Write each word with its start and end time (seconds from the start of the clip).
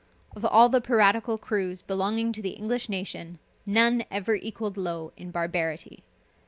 Of 0.35 0.43
all 0.43 0.67
the 0.67 0.81
piratical 0.81 1.37
crews 1.37 1.83
belonging 1.83 2.31
to 2.31 2.41
the 2.41 2.55
English 2.57 2.89
nation, 2.89 3.37
none 3.67 4.03
ever 4.09 4.33
equalled 4.33 4.75
Low 4.75 5.13
in 5.15 5.29
barbarity. 5.29 6.03